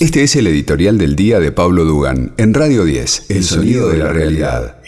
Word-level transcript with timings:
Este 0.00 0.22
es 0.22 0.36
el 0.36 0.46
editorial 0.46 0.96
del 0.96 1.16
día 1.16 1.40
de 1.40 1.50
Pablo 1.52 1.84
Dugan 1.84 2.32
en 2.38 2.54
Radio 2.54 2.84
10, 2.84 3.30
El 3.30 3.42
sonido 3.42 3.88
de 3.88 3.98
la 3.98 4.12
realidad. 4.12 4.80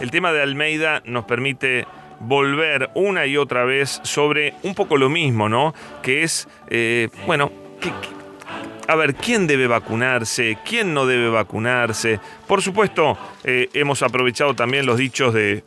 El 0.00 0.10
tema 0.10 0.32
de 0.32 0.42
Almeida 0.42 1.02
nos 1.04 1.24
permite 1.26 1.86
volver 2.20 2.90
una 2.94 3.26
y 3.26 3.36
otra 3.36 3.64
vez 3.64 4.00
sobre 4.04 4.54
un 4.62 4.74
poco 4.74 4.96
lo 4.96 5.10
mismo, 5.10 5.48
¿no? 5.48 5.74
Que 6.02 6.22
es, 6.22 6.48
eh, 6.68 7.10
bueno, 7.26 7.52
a 8.88 8.96
ver, 8.96 9.14
¿quién 9.14 9.46
debe 9.46 9.66
vacunarse? 9.66 10.56
¿Quién 10.64 10.94
no 10.94 11.06
debe 11.06 11.28
vacunarse? 11.28 12.20
Por 12.46 12.62
supuesto, 12.62 13.18
eh, 13.44 13.68
hemos 13.74 14.02
aprovechado 14.02 14.54
también 14.54 14.86
los 14.86 14.96
dichos 14.96 15.34
de 15.34 15.62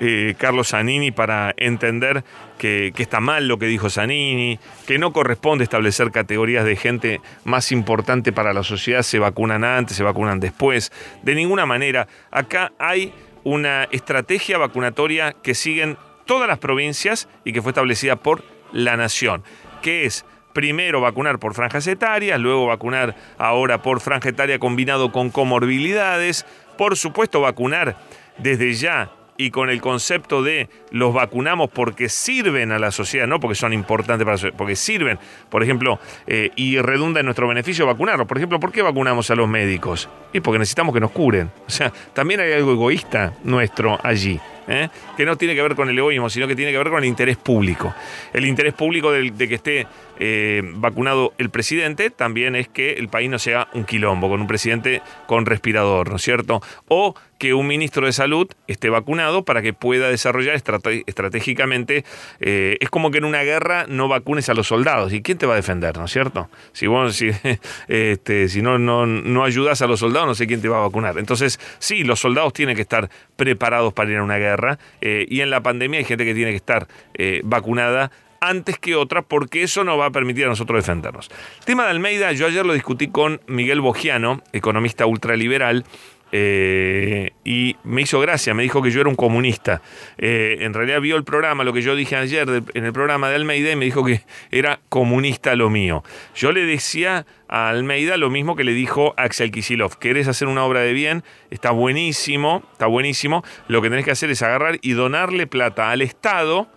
eh, 0.00 0.34
Carlos 0.38 0.68
Zanini 0.68 1.10
para 1.10 1.54
entender 1.58 2.24
que, 2.58 2.92
está 2.96 3.20
mal 3.20 3.46
lo 3.48 3.58
que 3.58 3.66
dijo 3.66 3.90
Zanini, 3.90 4.58
que 4.86 4.98
no 4.98 5.12
corresponde 5.12 5.62
establecer 5.62 6.10
categorías 6.10 6.64
de 6.64 6.76
gente 6.76 7.20
más 7.44 7.70
importante 7.70 8.32
para 8.32 8.52
la 8.52 8.62
sociedad, 8.62 9.02
se 9.02 9.18
vacunan 9.18 9.62
antes, 9.62 9.96
se 9.96 10.02
vacunan 10.02 10.40
después. 10.40 10.90
De 11.22 11.34
ninguna 11.34 11.66
manera, 11.66 12.08
acá 12.30 12.72
hay 12.78 13.12
una 13.44 13.84
estrategia 13.84 14.58
vacunatoria 14.58 15.34
que 15.42 15.54
siguen 15.54 15.98
todas 16.24 16.48
las 16.48 16.58
provincias 16.58 17.28
y 17.44 17.52
que 17.52 17.60
fue 17.60 17.70
establecida 17.70 18.16
por 18.16 18.42
la 18.72 18.96
nación, 18.96 19.42
que 19.82 20.06
es 20.06 20.24
primero 20.52 21.00
vacunar 21.00 21.38
por 21.38 21.54
franjas 21.54 21.86
etarias, 21.86 22.40
luego 22.40 22.66
vacunar 22.66 23.16
ahora 23.38 23.82
por 23.82 24.00
franja 24.00 24.30
etaria 24.30 24.58
combinado 24.58 25.12
con 25.12 25.30
comorbilidades, 25.30 26.46
por 26.76 26.96
supuesto 26.96 27.40
vacunar 27.40 27.96
desde 28.38 28.72
ya 28.72 29.12
y 29.40 29.50
con 29.50 29.70
el 29.70 29.80
concepto 29.80 30.42
de 30.42 30.68
los 30.90 31.14
vacunamos 31.14 31.70
porque 31.70 32.10
sirven 32.10 32.72
a 32.72 32.78
la 32.78 32.90
sociedad, 32.90 33.26
no 33.26 33.40
porque 33.40 33.54
son 33.54 33.72
importantes 33.72 34.22
para 34.22 34.34
la 34.34 34.36
sociedad, 34.36 34.58
porque 34.58 34.76
sirven, 34.76 35.18
por 35.48 35.62
ejemplo, 35.62 35.98
eh, 36.26 36.50
y 36.56 36.78
redunda 36.78 37.20
en 37.20 37.26
nuestro 37.26 37.48
beneficio 37.48 37.86
vacunarlos. 37.86 38.26
Por 38.26 38.36
ejemplo, 38.36 38.60
¿por 38.60 38.70
qué 38.70 38.82
vacunamos 38.82 39.30
a 39.30 39.34
los 39.34 39.48
médicos? 39.48 40.10
Y 40.34 40.40
porque 40.40 40.58
necesitamos 40.58 40.92
que 40.92 41.00
nos 41.00 41.12
curen. 41.12 41.50
O 41.66 41.70
sea, 41.70 41.90
también 42.12 42.40
hay 42.40 42.52
algo 42.52 42.72
egoísta 42.72 43.32
nuestro 43.42 43.98
allí. 44.02 44.38
¿eh? 44.68 44.88
que 45.16 45.24
no 45.24 45.36
tiene 45.36 45.54
que 45.54 45.62
ver 45.62 45.74
con 45.74 45.88
el 45.88 45.98
egoísmo, 45.98 46.30
sino 46.30 46.46
que 46.46 46.54
tiene 46.54 46.70
que 46.70 46.78
ver 46.78 46.90
con 46.90 46.98
el 46.98 47.06
interés 47.06 47.36
público. 47.36 47.94
El 48.32 48.44
interés 48.44 48.74
público 48.74 49.10
de, 49.10 49.32
que 49.32 49.54
esté 49.54 49.86
eh, 50.18 50.62
vacunado 50.74 51.32
el 51.38 51.50
presidente 51.50 52.10
también 52.10 52.54
es 52.54 52.68
que 52.68 52.92
el 52.92 53.08
país 53.08 53.28
no 53.28 53.38
sea 53.38 53.68
un 53.74 53.84
quilombo, 53.84 54.28
con 54.28 54.40
un 54.40 54.46
presidente 54.46 55.02
con 55.26 55.46
respirador, 55.46 56.10
¿no 56.10 56.16
es 56.16 56.22
cierto? 56.22 56.62
O 56.88 57.14
que 57.40 57.54
un 57.54 57.66
ministro 57.66 58.04
de 58.04 58.12
salud 58.12 58.48
esté 58.66 58.90
vacunado 58.90 59.46
para 59.46 59.62
que 59.62 59.72
pueda 59.72 60.10
desarrollar 60.10 60.54
estratégicamente. 60.54 62.04
Eh, 62.38 62.76
es 62.80 62.90
como 62.90 63.10
que 63.10 63.16
en 63.16 63.24
una 63.24 63.42
guerra 63.42 63.86
no 63.88 64.08
vacunes 64.08 64.50
a 64.50 64.54
los 64.54 64.66
soldados. 64.68 65.14
¿Y 65.14 65.22
quién 65.22 65.38
te 65.38 65.46
va 65.46 65.54
a 65.54 65.56
defender, 65.56 65.96
no 65.96 66.04
es 66.04 66.12
cierto? 66.12 66.50
Si 66.72 66.86
vos, 66.86 67.16
si, 67.16 67.30
este, 67.88 68.48
si 68.50 68.60
no, 68.60 68.78
no, 68.78 69.06
no 69.06 69.42
ayudas 69.42 69.80
a 69.80 69.86
los 69.86 70.00
soldados, 70.00 70.28
no 70.28 70.34
sé 70.34 70.46
quién 70.46 70.60
te 70.60 70.68
va 70.68 70.80
a 70.80 70.82
vacunar. 70.82 71.18
Entonces, 71.18 71.58
sí, 71.78 72.04
los 72.04 72.20
soldados 72.20 72.52
tienen 72.52 72.76
que 72.76 72.82
estar 72.82 73.08
preparados 73.36 73.94
para 73.94 74.10
ir 74.10 74.18
a 74.18 74.22
una 74.22 74.36
guerra 74.36 74.78
eh, 75.00 75.24
y 75.26 75.40
en 75.40 75.48
la 75.48 75.62
pandemia 75.62 75.98
hay 75.98 76.04
gente 76.04 76.26
que 76.26 76.34
tiene 76.34 76.50
que 76.50 76.58
estar 76.58 76.88
eh, 77.14 77.40
vacunada 77.42 78.10
antes 78.40 78.78
que 78.78 78.96
otra, 78.96 79.22
porque 79.22 79.62
eso 79.62 79.84
no 79.84 79.96
va 79.98 80.06
a 80.06 80.10
permitir 80.10 80.46
a 80.46 80.48
nosotros 80.48 80.78
defendernos. 80.78 81.30
tema 81.64 81.84
de 81.84 81.90
Almeida, 81.90 82.32
yo 82.32 82.46
ayer 82.46 82.64
lo 82.64 82.72
discutí 82.72 83.08
con 83.08 83.40
Miguel 83.46 83.80
Bogiano, 83.80 84.42
economista 84.52 85.06
ultraliberal, 85.06 85.84
eh, 86.32 87.30
y 87.44 87.76
me 87.84 88.02
hizo 88.02 88.20
gracia, 88.20 88.54
me 88.54 88.62
dijo 88.62 88.82
que 88.82 88.90
yo 88.90 89.00
era 89.00 89.10
un 89.10 89.16
comunista. 89.16 89.82
en 90.18 90.74
realidad 90.74 91.00
vio 91.00 91.16
el 91.16 91.24
programa, 91.24 91.64
lo 91.64 91.72
que 91.72 91.82
yo 91.82 91.96
dije 91.96 92.16
ayer 92.16 92.62
en 92.74 92.84
el 92.84 92.92
programa 92.92 93.28
de 93.28 93.36
Almeida, 93.36 93.70
y 93.72 93.76
me 93.76 93.84
dijo 93.84 94.04
que 94.04 94.22
era 94.50 94.80
comunista 94.88 95.54
lo 95.56 95.70
mío. 95.70 96.04
Yo 96.34 96.52
le 96.52 96.64
decía 96.64 97.26
a 97.48 97.68
Almeida 97.68 98.16
lo 98.16 98.30
mismo 98.30 98.54
que 98.54 98.64
le 98.64 98.72
dijo 98.72 99.14
Axel 99.16 99.50
Kisilov. 99.50 99.98
Querés 99.98 100.28
hacer 100.28 100.48
una 100.48 100.64
obra 100.64 100.80
de 100.80 100.92
bien, 100.92 101.24
está 101.50 101.72
buenísimo, 101.72 102.62
está 102.72 102.86
buenísimo. 102.86 103.42
Lo 103.68 103.82
que 103.82 103.90
tenés 103.90 104.04
que 104.04 104.12
hacer 104.12 104.30
es 104.30 104.42
agarrar 104.42 104.78
y 104.82 104.92
donarle 104.92 105.46
plata 105.46 105.90
al 105.90 106.02
Estado 106.02 106.68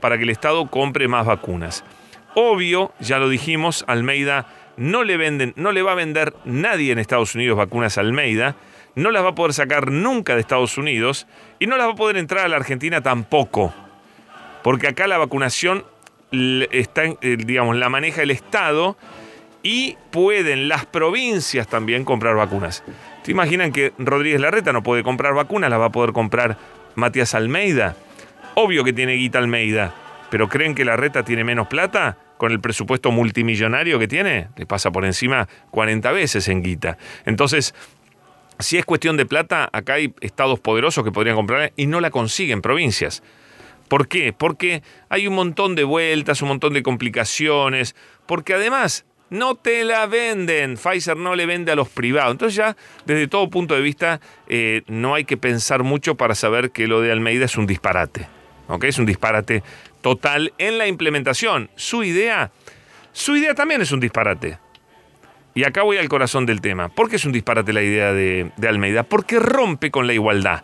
para 0.00 0.18
que 0.18 0.24
el 0.24 0.30
Estado 0.30 0.68
compre 0.70 1.08
más 1.08 1.26
vacunas. 1.26 1.84
Obvio, 2.34 2.92
ya 3.00 3.18
lo 3.18 3.28
dijimos, 3.28 3.84
Almeida 3.86 4.46
no 4.76 5.04
le 5.04 5.16
venden, 5.16 5.52
no 5.56 5.72
le 5.72 5.82
va 5.82 5.92
a 5.92 5.96
vender 5.96 6.34
nadie 6.44 6.92
en 6.92 6.98
Estados 6.98 7.34
Unidos 7.34 7.58
vacunas 7.58 7.98
a 7.98 8.00
Almeida, 8.00 8.56
no 8.94 9.10
las 9.10 9.24
va 9.24 9.30
a 9.30 9.34
poder 9.34 9.52
sacar 9.52 9.90
nunca 9.90 10.34
de 10.34 10.40
Estados 10.40 10.78
Unidos 10.78 11.26
y 11.58 11.66
no 11.66 11.76
las 11.76 11.88
va 11.88 11.92
a 11.92 11.96
poder 11.96 12.16
entrar 12.16 12.44
a 12.44 12.48
la 12.48 12.56
Argentina 12.56 13.00
tampoco. 13.00 13.72
Porque 14.62 14.88
acá 14.88 15.06
la 15.06 15.18
vacunación 15.18 15.84
está, 16.32 17.04
eh, 17.04 17.36
digamos, 17.38 17.76
la 17.76 17.88
maneja 17.88 18.22
el 18.22 18.30
Estado 18.30 18.96
y 19.62 19.96
pueden 20.10 20.68
las 20.68 20.86
provincias 20.86 21.68
también 21.68 22.04
comprar 22.04 22.36
vacunas. 22.36 22.82
¿Te 23.22 23.30
imaginan 23.30 23.72
que 23.72 23.92
Rodríguez 23.98 24.40
Larreta 24.40 24.72
no 24.72 24.82
puede 24.82 25.02
comprar 25.02 25.34
vacunas? 25.34 25.70
¿Las 25.70 25.80
va 25.80 25.86
a 25.86 25.92
poder 25.92 26.12
comprar 26.12 26.58
Matías 26.94 27.34
Almeida? 27.34 27.96
Obvio 28.54 28.84
que 28.84 28.92
tiene 28.92 29.14
guita 29.14 29.38
Almeida, 29.38 29.94
pero 30.30 30.48
¿creen 30.48 30.74
que 30.74 30.84
Larreta 30.84 31.24
tiene 31.24 31.44
menos 31.44 31.68
plata? 31.68 32.18
Con 32.36 32.50
el 32.50 32.60
presupuesto 32.60 33.12
multimillonario 33.12 34.00
que 34.00 34.08
tiene, 34.08 34.48
le 34.56 34.66
pasa 34.66 34.90
por 34.90 35.04
encima 35.04 35.48
40 35.70 36.10
veces 36.10 36.48
en 36.48 36.60
guita. 36.62 36.98
Entonces, 37.24 37.72
si 38.62 38.78
es 38.78 38.84
cuestión 38.84 39.16
de 39.16 39.26
plata, 39.26 39.68
acá 39.72 39.94
hay 39.94 40.14
estados 40.20 40.60
poderosos 40.60 41.04
que 41.04 41.12
podrían 41.12 41.36
comprar 41.36 41.72
y 41.76 41.86
no 41.86 42.00
la 42.00 42.10
consiguen 42.10 42.62
provincias. 42.62 43.22
¿Por 43.88 44.08
qué? 44.08 44.32
Porque 44.32 44.82
hay 45.08 45.26
un 45.26 45.34
montón 45.34 45.74
de 45.74 45.84
vueltas, 45.84 46.40
un 46.40 46.48
montón 46.48 46.72
de 46.72 46.82
complicaciones, 46.82 47.94
porque 48.26 48.54
además 48.54 49.04
no 49.28 49.54
te 49.54 49.84
la 49.84 50.06
venden. 50.06 50.76
Pfizer 50.76 51.16
no 51.16 51.34
le 51.34 51.46
vende 51.46 51.72
a 51.72 51.74
los 51.74 51.88
privados. 51.88 52.32
Entonces 52.32 52.54
ya, 52.54 52.76
desde 53.06 53.28
todo 53.28 53.50
punto 53.50 53.74
de 53.74 53.80
vista, 53.80 54.20
eh, 54.48 54.82
no 54.86 55.14
hay 55.14 55.24
que 55.24 55.36
pensar 55.36 55.82
mucho 55.82 56.14
para 56.14 56.34
saber 56.34 56.70
que 56.70 56.86
lo 56.86 57.00
de 57.00 57.12
Almeida 57.12 57.46
es 57.46 57.56
un 57.56 57.66
disparate. 57.66 58.28
¿Ok? 58.68 58.84
Es 58.84 58.98
un 58.98 59.06
disparate 59.06 59.62
total 60.00 60.52
en 60.58 60.78
la 60.78 60.86
implementación. 60.86 61.70
Su 61.76 62.04
idea, 62.04 62.50
su 63.12 63.36
idea 63.36 63.54
también 63.54 63.82
es 63.82 63.90
un 63.92 64.00
disparate. 64.00 64.58
Y 65.54 65.64
acá 65.64 65.82
voy 65.82 65.98
al 65.98 66.08
corazón 66.08 66.46
del 66.46 66.60
tema. 66.60 66.88
¿Por 66.88 67.10
qué 67.10 67.16
es 67.16 67.24
un 67.24 67.32
disparate 67.32 67.72
la 67.72 67.82
idea 67.82 68.12
de, 68.12 68.50
Almeida? 68.66 69.02
Porque 69.02 69.38
rompe 69.38 69.90
con 69.90 70.06
la 70.06 70.14
igualdad. 70.14 70.62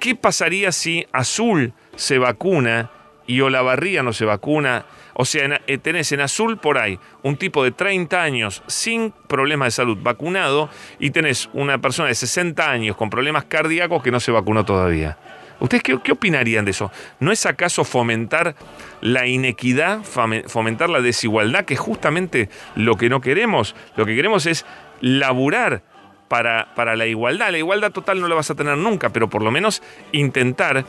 ¿Qué 0.00 0.14
pasaría 0.16 0.72
si 0.72 1.06
Azul 1.12 1.72
se 1.94 2.18
vacuna 2.18 2.90
y 3.26 3.40
Olavarría 3.42 4.02
no 4.02 4.12
se 4.12 4.24
vacuna? 4.24 4.86
O 5.14 5.24
sea, 5.24 5.60
eh, 5.66 5.78
tenés 5.78 6.12
en 6.12 6.20
azul 6.20 6.58
por 6.58 6.78
ahí 6.78 6.98
un 7.22 7.36
tipo 7.36 7.64
de 7.64 7.70
30 7.70 8.22
años 8.22 8.62
sin 8.66 9.12
problemas 9.28 9.68
de 9.68 9.70
salud 9.70 9.98
vacunado 10.00 10.68
y 10.98 11.10
tenés 11.10 11.48
una 11.52 11.78
persona 11.78 12.08
de 12.08 12.14
60 12.14 12.70
años 12.70 12.96
con 12.96 13.08
problemas 13.08 13.44
cardíacos 13.44 14.02
que 14.02 14.10
no 14.10 14.20
se 14.20 14.32
vacunó 14.32 14.64
todavía. 14.64 15.16
¿Ustedes 15.60 15.82
qué, 15.82 15.98
qué, 16.02 16.12
opinarían 16.12 16.64
de 16.64 16.72
eso? 16.72 16.90
¿No 17.18 17.32
es 17.32 17.46
acaso 17.46 17.84
fomentar 17.84 18.54
la 19.00 19.26
inequidad, 19.26 20.02
fomentar 20.02 20.90
la 20.90 21.00
desigualdad, 21.00 21.64
que 21.64 21.74
es 21.74 21.80
justamente 21.80 22.48
lo 22.74 22.96
que 22.96 23.08
no 23.08 23.20
queremos? 23.20 23.74
Lo 23.96 24.04
que 24.04 24.14
queremos 24.14 24.46
es 24.46 24.66
laburar 25.00 25.82
para, 26.28 26.74
para 26.74 26.96
la 26.96 27.06
igualdad. 27.06 27.50
La 27.50 27.58
igualdad 27.58 27.92
total 27.92 28.20
no 28.20 28.28
la 28.28 28.34
vas 28.34 28.50
a 28.50 28.54
tener 28.54 28.76
nunca, 28.76 29.10
pero 29.10 29.30
por 29.30 29.42
lo 29.42 29.50
menos 29.50 29.82
intentar 30.12 30.84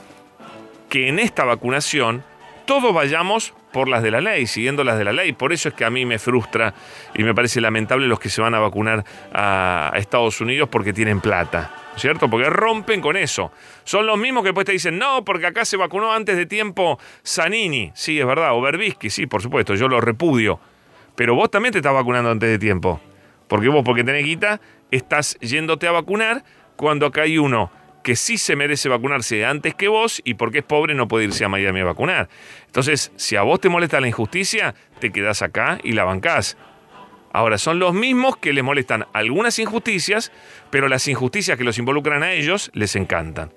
que 0.90 1.08
en 1.08 1.20
esta 1.20 1.44
vacunación 1.44 2.24
todos 2.68 2.94
vayamos 2.94 3.56
por 3.72 3.88
las 3.88 4.04
de 4.04 4.12
la 4.12 4.22
ley, 4.22 4.46
siguiendo 4.46 4.84
las 4.84 5.00
de 5.00 5.06
la 5.06 5.14
ley. 5.14 5.32
Por 5.32 5.54
eso 5.54 5.70
es 5.70 5.76
que 5.76 5.86
a 5.86 5.90
mí 5.90 6.06
me 6.06 6.20
frustra 6.20 6.76
y 7.16 7.24
me 7.24 7.34
parece 7.34 7.62
lamentable 7.62 8.08
los 8.08 8.20
que 8.20 8.30
se 8.30 8.42
van 8.42 8.54
a 8.54 8.60
vacunar 8.60 9.04
a 9.34 9.94
Estados 9.96 10.40
Unidos 10.42 10.70
porque 10.70 10.94
tienen 10.94 11.22
plata. 11.22 11.72
¿Cierto? 11.96 12.30
Porque 12.30 12.48
rompen 12.48 13.02
con 13.02 13.18
eso. 13.18 13.52
Son 13.84 14.06
los 14.06 14.20
mismos 14.20 14.44
que 14.44 14.50
después 14.50 14.68
te 14.68 14.72
dicen, 14.72 15.00
no, 15.00 15.26
porque 15.26 15.48
acá 15.48 15.66
se 15.66 15.78
vacunó 15.78 16.14
antes 16.14 16.38
de 16.38 16.46
tiempo 16.46 17.00
Zanini. 17.26 17.92
Sí, 17.96 18.20
es 18.20 18.26
verdad. 18.28 18.54
O 18.54 18.62
Berbisky, 18.62 19.10
sí, 19.10 19.26
por 19.26 19.42
supuesto, 19.42 19.74
yo 19.74 19.88
lo 19.88 20.00
repudio. 20.00 20.60
Pero 21.16 21.34
vos 21.34 21.50
también 21.50 21.72
te 21.72 21.80
estás 21.80 21.96
vacunando 21.96 22.30
antes 22.30 22.50
de 22.50 22.60
tiempo. 22.60 23.02
Porque 23.48 23.70
vos, 23.70 23.82
porque 23.84 24.04
tenés 24.04 24.26
guita, 24.26 24.62
estás 24.92 25.40
yéndote 25.40 25.88
a 25.88 25.92
vacunar 25.92 26.44
cuando 26.76 27.08
acá 27.08 27.24
hay 27.24 27.40
uno 27.40 27.72
que 28.08 28.16
sí 28.16 28.38
se 28.38 28.56
merece 28.56 28.88
vacunarse 28.88 29.44
antes 29.44 29.76
que 29.76 29.90
vos 29.90 30.22
y 30.24 30.36
porque 30.36 30.60
es 30.60 30.64
pobre 30.64 30.96
no 30.96 31.10
puede 31.10 31.26
irse 31.26 31.44
a 31.44 31.50
Miami 31.50 31.82
a 31.82 31.84
vacunar. 31.84 32.30
Entonces, 32.68 33.12
si 33.18 33.36
a 33.36 33.42
vos 33.42 33.60
te 33.60 33.68
molesta 33.68 34.00
la 34.00 34.08
injusticia, 34.08 34.76
te 35.02 35.12
quedás 35.12 35.42
acá 35.42 35.78
y 35.84 35.92
la 35.92 36.06
bancás. 36.06 36.56
Ahora, 37.34 37.58
son 37.58 37.80
los 37.80 37.94
mismos 37.94 38.38
que 38.38 38.54
les 38.54 38.64
molestan 38.64 39.08
algunas 39.12 39.60
injusticias, 39.60 40.32
pero 40.70 40.88
las 40.88 41.06
injusticias 41.10 41.58
que 41.58 41.66
los 41.66 41.80
involucran 41.80 42.24
a 42.24 42.32
ellos 42.32 42.72
les 42.74 42.96
encantan. 42.96 43.52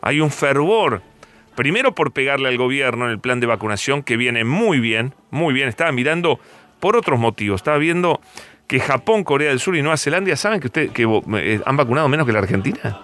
Hay 0.00 0.20
un 0.20 0.30
fervor, 0.30 1.02
primero 1.56 1.92
por 1.92 2.12
pegarle 2.12 2.50
al 2.50 2.56
gobierno 2.56 3.06
en 3.06 3.10
el 3.10 3.18
plan 3.18 3.40
de 3.40 3.48
vacunación, 3.48 4.04
que 4.04 4.16
viene 4.16 4.44
muy 4.44 4.78
bien, 4.78 5.12
muy 5.32 5.52
bien. 5.52 5.68
Estaba 5.68 5.90
mirando 5.90 6.38
por 6.78 6.94
otros 6.94 7.18
motivos, 7.18 7.62
estaba 7.62 7.78
viendo 7.78 8.20
que 8.68 8.78
Japón, 8.78 9.24
Corea 9.24 9.48
del 9.48 9.58
Sur 9.58 9.74
y 9.74 9.82
Nueva 9.82 9.96
Zelanda, 9.96 10.36
¿saben 10.36 10.60
que, 10.60 10.68
usted, 10.68 10.90
que 10.90 11.02
eh, 11.02 11.60
han 11.66 11.76
vacunado 11.76 12.08
menos 12.08 12.26
que 12.26 12.32
la 12.32 12.38
Argentina? 12.38 13.02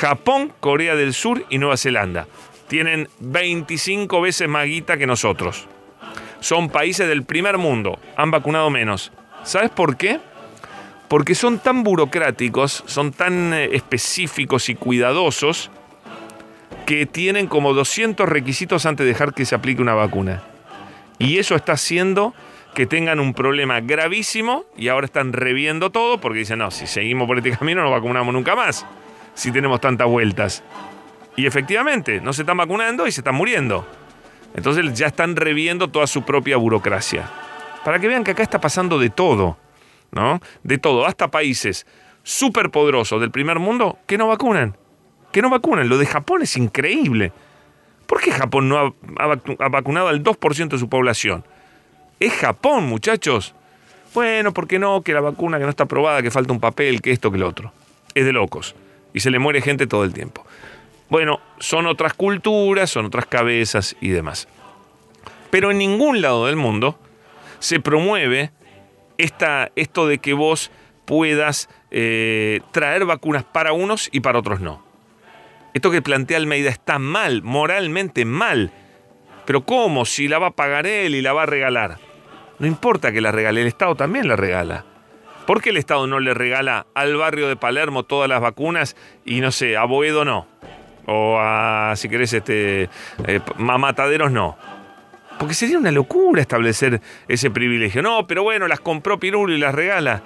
Japón, 0.00 0.50
Corea 0.60 0.94
del 0.94 1.12
Sur 1.12 1.44
y 1.50 1.58
Nueva 1.58 1.76
Zelanda. 1.76 2.26
Tienen 2.68 3.10
25 3.18 4.22
veces 4.22 4.48
más 4.48 4.64
guita 4.64 4.96
que 4.96 5.06
nosotros. 5.06 5.68
son 6.40 6.70
países 6.70 7.06
del 7.06 7.22
primer 7.22 7.58
mundo, 7.58 7.98
han 8.16 8.30
vacunado 8.30 8.70
menos. 8.70 9.12
¿Sabes 9.42 9.68
por 9.68 9.98
qué? 9.98 10.18
Porque 11.08 11.34
son 11.34 11.58
tan 11.58 11.82
burocráticos, 11.84 12.82
son 12.86 13.12
tan 13.12 13.52
eh, 13.52 13.76
específicos 13.76 14.70
y 14.70 14.74
cuidadosos 14.74 15.70
que 16.86 17.04
tienen 17.04 17.46
como 17.46 17.74
200 17.74 18.26
requisitos 18.26 18.86
antes 18.86 19.04
de 19.04 19.12
dejar 19.12 19.34
que 19.34 19.44
se 19.44 19.54
aplique 19.54 19.82
una 19.82 19.92
vacuna. 19.92 20.42
Y 21.18 21.36
eso 21.36 21.56
está 21.56 21.72
haciendo 21.72 22.32
que 22.74 22.86
tengan 22.86 23.20
un 23.20 23.34
problema 23.34 23.80
gravísimo 23.82 24.64
y 24.78 24.88
ahora 24.88 25.04
están 25.04 25.34
reviendo 25.34 25.90
todo 25.90 26.18
porque 26.22 26.38
dicen, 26.38 26.60
no, 26.60 26.70
si 26.70 26.86
seguimos 26.86 27.26
por 27.26 27.36
este 27.36 27.50
camino 27.50 27.82
no 27.82 27.90
vacunamos 27.90 28.32
nunca 28.32 28.56
más, 28.56 28.86
si 29.34 29.52
tenemos 29.52 29.80
tantas 29.80 30.06
vueltas. 30.06 30.62
Y 31.36 31.46
efectivamente, 31.46 32.20
no 32.20 32.32
se 32.32 32.42
están 32.42 32.56
vacunando 32.56 33.06
y 33.06 33.12
se 33.12 33.20
están 33.20 33.34
muriendo. 33.34 33.86
Entonces 34.54 34.92
ya 34.94 35.06
están 35.06 35.36
reviendo 35.36 35.88
toda 35.88 36.06
su 36.06 36.22
propia 36.22 36.56
burocracia. 36.56 37.28
Para 37.84 37.98
que 37.98 38.08
vean 38.08 38.24
que 38.24 38.32
acá 38.32 38.42
está 38.42 38.60
pasando 38.60 38.98
de 38.98 39.10
todo, 39.10 39.56
¿no? 40.10 40.40
De 40.62 40.78
todo, 40.78 41.06
hasta 41.06 41.30
países 41.30 41.86
superpoderosos 42.22 43.20
del 43.20 43.30
primer 43.30 43.58
mundo 43.58 43.98
que 44.06 44.18
no 44.18 44.28
vacunan. 44.28 44.76
Que 45.32 45.40
no 45.40 45.48
vacunan. 45.48 45.88
Lo 45.88 45.98
de 45.98 46.06
Japón 46.06 46.42
es 46.42 46.56
increíble. 46.56 47.32
¿Por 48.06 48.20
qué 48.20 48.32
Japón 48.32 48.68
no 48.68 48.78
ha, 48.78 48.92
ha 49.58 49.68
vacunado 49.68 50.08
al 50.08 50.22
2% 50.22 50.68
de 50.68 50.78
su 50.78 50.88
población? 50.88 51.44
Es 52.18 52.34
Japón, 52.34 52.84
muchachos. 52.86 53.54
Bueno, 54.12 54.52
¿por 54.52 54.66
qué 54.66 54.78
no? 54.78 55.02
Que 55.02 55.12
la 55.12 55.20
vacuna 55.20 55.58
que 55.58 55.64
no 55.64 55.70
está 55.70 55.84
aprobada, 55.84 56.20
que 56.20 56.30
falta 56.30 56.52
un 56.52 56.60
papel, 56.60 57.00
que 57.00 57.12
esto, 57.12 57.30
que 57.30 57.38
lo 57.38 57.48
otro. 57.48 57.72
Es 58.14 58.24
de 58.24 58.32
locos. 58.32 58.74
Y 59.12 59.20
se 59.20 59.30
le 59.30 59.38
muere 59.38 59.60
gente 59.60 59.86
todo 59.86 60.04
el 60.04 60.12
tiempo. 60.12 60.44
Bueno, 61.08 61.40
son 61.58 61.86
otras 61.86 62.14
culturas, 62.14 62.90
son 62.90 63.06
otras 63.06 63.26
cabezas 63.26 63.96
y 64.00 64.10
demás. 64.10 64.48
Pero 65.50 65.70
en 65.70 65.78
ningún 65.78 66.22
lado 66.22 66.46
del 66.46 66.56
mundo 66.56 66.98
se 67.58 67.80
promueve 67.80 68.52
esta, 69.18 69.70
esto 69.74 70.06
de 70.06 70.18
que 70.18 70.32
vos 70.32 70.70
puedas 71.04 71.68
eh, 71.90 72.60
traer 72.70 73.04
vacunas 73.04 73.44
para 73.44 73.72
unos 73.72 74.08
y 74.12 74.20
para 74.20 74.38
otros 74.38 74.60
no. 74.60 74.84
Esto 75.74 75.90
que 75.90 76.02
plantea 76.02 76.36
Almeida 76.36 76.70
está 76.70 76.98
mal, 76.98 77.42
moralmente 77.42 78.24
mal. 78.24 78.72
Pero 79.44 79.64
¿cómo? 79.64 80.04
Si 80.04 80.28
la 80.28 80.38
va 80.38 80.48
a 80.48 80.52
pagar 80.52 80.86
él 80.86 81.14
y 81.14 81.22
la 81.22 81.32
va 81.32 81.42
a 81.42 81.46
regalar. 81.46 81.98
No 82.60 82.66
importa 82.66 83.10
que 83.10 83.20
la 83.20 83.32
regale, 83.32 83.62
el 83.62 83.66
Estado 83.66 83.94
también 83.94 84.28
la 84.28 84.36
regala. 84.36 84.84
¿Por 85.46 85.62
qué 85.62 85.70
el 85.70 85.76
Estado 85.76 86.06
no 86.06 86.20
le 86.20 86.34
regala 86.34 86.86
al 86.94 87.16
barrio 87.16 87.48
de 87.48 87.56
Palermo 87.56 88.04
todas 88.04 88.28
las 88.28 88.40
vacunas 88.40 88.96
y 89.24 89.40
no 89.40 89.50
sé, 89.50 89.76
a 89.76 89.84
Boedo 89.84 90.24
no? 90.24 90.46
O 91.06 91.38
a, 91.38 91.94
si 91.96 92.08
querés, 92.08 92.32
este, 92.32 92.88
eh, 93.26 93.40
Mataderos 93.56 94.30
no. 94.30 94.56
Porque 95.38 95.54
sería 95.54 95.78
una 95.78 95.90
locura 95.90 96.42
establecer 96.42 97.00
ese 97.26 97.50
privilegio. 97.50 98.02
No, 98.02 98.26
pero 98.26 98.42
bueno, 98.42 98.68
las 98.68 98.80
compró 98.80 99.18
Pirulo 99.18 99.54
y 99.54 99.58
las 99.58 99.74
regala. 99.74 100.22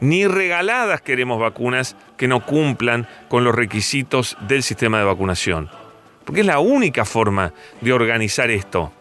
Ni 0.00 0.26
regaladas 0.26 1.00
queremos 1.00 1.40
vacunas 1.40 1.96
que 2.16 2.28
no 2.28 2.46
cumplan 2.46 3.08
con 3.28 3.44
los 3.44 3.54
requisitos 3.54 4.36
del 4.46 4.62
sistema 4.62 4.98
de 4.98 5.04
vacunación. 5.04 5.68
Porque 6.24 6.40
es 6.40 6.46
la 6.46 6.60
única 6.60 7.04
forma 7.04 7.52
de 7.80 7.92
organizar 7.92 8.50
esto. 8.50 8.92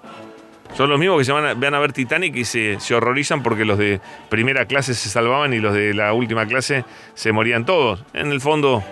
Son 0.75 0.89
los 0.89 1.00
mismos 1.00 1.19
que 1.19 1.24
se 1.24 1.31
van 1.31 1.74
a, 1.74 1.80
ver 1.80 1.94
Titanic 1.94 2.36
y 2.36 2.44
se, 2.44 2.77
horrorizan 2.94 3.42
porque 3.44 3.63
los 3.63 3.77
de 3.77 4.01
primera 4.27 4.66
clase 4.66 4.94
se 4.94 5.07
salvaban 5.07 5.54
y 5.54 5.60
los 5.60 5.74
de 5.74 5.94
la 5.94 6.12
última 6.12 6.45
clase 6.48 6.83
se 7.13 7.31
morían 7.31 7.66
todos. 7.66 8.04
En 8.13 8.30
el 8.30 8.42
fondo, 8.42 8.83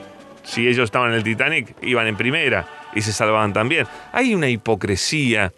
si 0.44 0.66
ellos 0.66 0.86
estaban 0.86 1.10
en 1.12 1.18
el 1.18 1.24
Titanic, 1.24 1.76
iban 1.82 2.08
en 2.08 2.16
primera 2.16 2.66
y 2.96 3.02
se 3.02 3.12
salvaban 3.12 3.52
también. 3.52 3.86
Hay 4.14 4.34
una 4.34 4.48
hipocresía, 4.48 5.52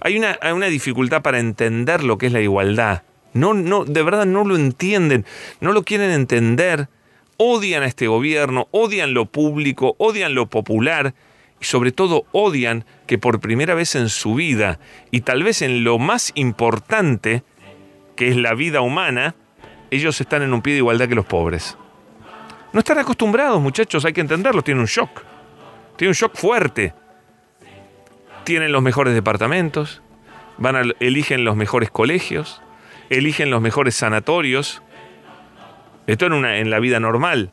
hay 0.00 0.18
una, 0.18 0.36
una 0.52 0.66
dificultad 0.66 1.22
para 1.22 1.38
entender 1.38 2.02
lo 2.02 2.18
que 2.18 2.26
es 2.26 2.32
la 2.32 2.40
igualdad. 2.40 3.04
No, 3.32 3.54
no, 3.54 3.84
de 3.84 4.02
verdad 4.02 4.26
no 4.26 4.44
lo 4.44 4.56
entienden, 4.56 5.24
no 5.60 5.70
lo 5.70 5.84
quieren 5.84 6.10
entender. 6.10 6.88
Odian 7.36 7.84
a 7.84 7.86
este 7.86 8.08
gobierno, 8.08 8.66
odian 8.72 9.14
lo 9.14 9.26
público, 9.26 9.94
odian 9.98 10.34
lo 10.34 10.46
popular 10.46 11.14
y 11.60 11.64
sobre 11.64 11.92
todo 11.92 12.24
odian 12.32 12.84
que 13.06 13.18
por 13.18 13.40
primera 13.40 13.74
vez 13.74 13.94
en 13.94 14.08
su 14.08 14.34
vida 14.34 14.78
y 15.10 15.22
tal 15.22 15.42
vez 15.42 15.62
en 15.62 15.84
lo 15.84 15.98
más 15.98 16.32
importante, 16.34 17.42
que 18.16 18.28
es 18.28 18.36
la 18.36 18.54
vida 18.54 18.80
humana, 18.80 19.34
ellos 19.90 20.20
están 20.20 20.42
en 20.42 20.52
un 20.52 20.62
pie 20.62 20.74
de 20.74 20.78
igualdad 20.78 21.08
que 21.08 21.14
los 21.14 21.26
pobres. 21.26 21.76
No 22.72 22.80
están 22.80 22.98
acostumbrados, 22.98 23.60
muchachos, 23.60 24.04
hay 24.04 24.12
que 24.12 24.20
entenderlo, 24.20 24.62
tienen 24.62 24.80
un 24.80 24.86
shock. 24.86 25.22
Tienen 25.96 26.10
un 26.10 26.14
shock 26.14 26.36
fuerte. 26.36 26.94
Tienen 28.44 28.72
los 28.72 28.82
mejores 28.82 29.14
departamentos, 29.14 30.02
van 30.58 30.94
eligen 31.00 31.44
los 31.44 31.56
mejores 31.56 31.90
colegios, 31.90 32.62
eligen 33.10 33.50
los 33.50 33.60
mejores 33.60 33.94
sanatorios. 33.94 34.82
Esto 36.06 36.26
en, 36.26 36.32
una, 36.32 36.58
en 36.58 36.70
la 36.70 36.78
vida 36.78 37.00
normal. 37.00 37.50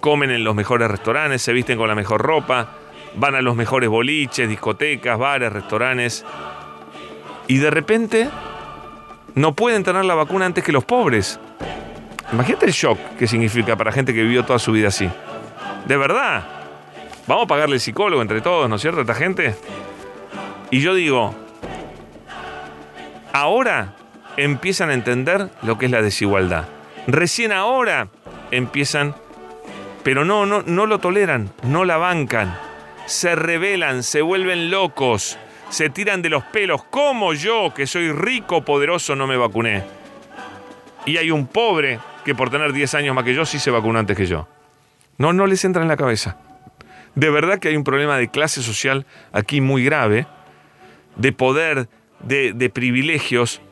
Comen 0.00 0.30
en 0.30 0.44
los 0.44 0.54
mejores 0.54 0.88
restaurantes, 0.90 1.42
se 1.42 1.52
visten 1.52 1.78
con 1.78 1.88
la 1.88 1.94
mejor 1.94 2.22
ropa, 2.22 2.76
van 3.16 3.34
a 3.34 3.42
los 3.42 3.56
mejores 3.56 3.88
boliches, 3.88 4.48
discotecas, 4.48 5.18
bares, 5.18 5.52
restaurantes, 5.52 6.24
y 7.48 7.58
de 7.58 7.70
repente 7.70 8.28
no 9.34 9.54
pueden 9.54 9.82
tener 9.82 10.04
la 10.04 10.14
vacuna 10.14 10.46
antes 10.46 10.62
que 10.62 10.72
los 10.72 10.84
pobres. 10.84 11.40
Imagínate 12.32 12.66
el 12.66 12.72
shock 12.72 12.98
que 13.18 13.26
significa 13.26 13.76
para 13.76 13.92
gente 13.92 14.12
que 14.12 14.22
vivió 14.22 14.44
toda 14.44 14.58
su 14.58 14.72
vida 14.72 14.88
así. 14.88 15.08
De 15.86 15.96
verdad. 15.96 16.44
Vamos 17.26 17.44
a 17.44 17.48
pagarle 17.48 17.74
el 17.74 17.80
psicólogo 17.80 18.22
entre 18.22 18.40
todos, 18.40 18.68
¿no 18.68 18.76
es 18.76 18.82
cierto? 18.82 19.00
Esta 19.00 19.14
gente. 19.14 19.56
Y 20.70 20.80
yo 20.80 20.94
digo, 20.94 21.34
ahora 23.32 23.94
empiezan 24.36 24.90
a 24.90 24.94
entender 24.94 25.50
lo 25.62 25.76
que 25.76 25.86
es 25.86 25.92
la 25.92 26.02
desigualdad. 26.02 26.66
Recién 27.08 27.50
ahora 27.50 28.08
empiezan, 28.52 29.14
pero 30.04 30.24
no, 30.24 30.46
no, 30.46 30.62
no 30.62 30.86
lo 30.86 30.98
toleran, 30.98 31.50
no 31.64 31.84
la 31.84 31.96
bancan 31.96 32.65
se 33.06 33.34
rebelan, 33.34 34.02
se 34.02 34.22
vuelven 34.22 34.70
locos, 34.70 35.38
se 35.70 35.90
tiran 35.90 36.22
de 36.22 36.28
los 36.28 36.44
pelos, 36.44 36.84
como 36.84 37.32
yo, 37.32 37.72
que 37.74 37.86
soy 37.86 38.12
rico, 38.12 38.64
poderoso, 38.64 39.16
no 39.16 39.26
me 39.26 39.36
vacuné. 39.36 39.84
Y 41.06 41.16
hay 41.16 41.30
un 41.30 41.46
pobre 41.46 42.00
que 42.24 42.34
por 42.34 42.50
tener 42.50 42.72
10 42.72 42.94
años 42.94 43.14
más 43.14 43.24
que 43.24 43.34
yo 43.34 43.46
sí 43.46 43.58
se 43.58 43.70
vacunó 43.70 43.98
antes 43.98 44.16
que 44.16 44.26
yo. 44.26 44.48
No, 45.18 45.32
no 45.32 45.46
les 45.46 45.64
entra 45.64 45.82
en 45.82 45.88
la 45.88 45.96
cabeza. 45.96 46.36
De 47.14 47.30
verdad 47.30 47.58
que 47.58 47.68
hay 47.68 47.76
un 47.76 47.84
problema 47.84 48.18
de 48.18 48.28
clase 48.28 48.62
social 48.62 49.06
aquí 49.32 49.60
muy 49.60 49.84
grave, 49.84 50.26
de 51.14 51.32
poder, 51.32 51.88
de, 52.20 52.52
de 52.52 52.68
privilegios, 52.68 53.62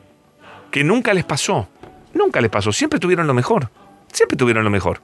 que 0.71 0.83
nunca 0.83 1.13
les 1.13 1.25
pasó. 1.25 1.67
Nunca 2.13 2.41
les 2.41 2.49
pasó. 2.49 2.71
Siempre 2.71 2.99
tuvieron 2.99 3.27
lo 3.27 3.33
mejor. 3.33 3.69
Siempre 4.11 4.37
tuvieron 4.37 4.63
lo 4.63 4.69
mejor. 4.69 5.01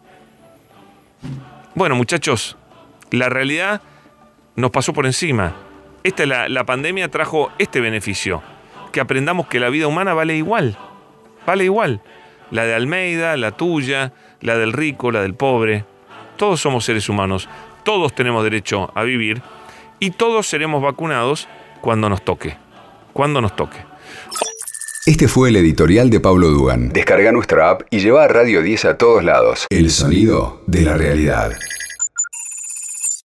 Bueno, 1.76 1.96
muchachos, 1.96 2.58
la 3.12 3.30
realidad 3.30 3.82
nos 4.56 4.72
pasó 4.72 4.94
por 4.94 5.06
encima. 5.06 5.56
Esta, 6.04 6.26
la, 6.26 6.50
la 6.50 6.66
pandemia 6.66 7.10
trajo 7.10 7.52
este 7.60 7.80
beneficio, 7.80 8.42
que 8.92 9.00
aprendamos 9.00 9.48
que 9.48 9.60
la 9.60 9.70
vida 9.70 9.88
humana 9.88 10.14
vale 10.14 10.36
igual, 10.36 10.78
vale 11.46 11.66
igual. 11.66 12.02
La 12.50 12.66
de 12.66 12.74
Almeida, 12.74 13.38
la 13.38 13.52
tuya, 13.52 14.14
la 14.42 14.58
del 14.58 14.74
rico, 14.74 15.12
la 15.12 15.22
del 15.22 15.36
pobre. 15.36 15.86
Todos 16.38 16.60
somos 16.60 16.86
seres 16.86 17.08
humanos, 17.08 17.48
todos 17.84 18.14
tenemos 18.14 18.44
derecho 18.44 18.92
a 18.96 19.04
vivir 19.04 19.42
y 20.00 20.12
todos 20.12 20.48
seremos 20.48 20.82
vacunados 20.82 21.48
cuando 21.80 22.10
nos 22.10 22.26
toque, 22.26 22.58
cuando 23.14 23.40
nos 23.40 23.56
toque. 23.56 23.78
Este 25.06 25.28
fue 25.28 25.50
el 25.50 25.56
editorial 25.56 26.10
de 26.10 26.20
Pablo 26.20 26.50
Dugan. 26.50 26.90
Descarga 26.90 27.32
nuestra 27.32 27.72
app 27.72 27.82
y 27.90 28.00
lleva 28.00 28.24
a 28.24 28.28
Radio 28.28 28.62
10 28.62 28.86
a 28.86 28.98
todos 28.98 29.24
lados. 29.24 29.66
El 29.70 29.90
sonido 29.90 30.62
de 30.68 30.82
la 30.82 30.96
realidad. 30.96 31.54